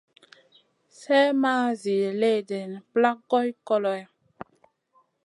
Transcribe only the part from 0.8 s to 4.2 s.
Slèh ma zi léhdéna plak goy koloy.